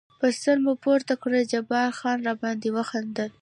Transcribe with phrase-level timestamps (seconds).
[0.19, 3.29] پر سر مو پورته کړل، جبار خان را باندې وخندل.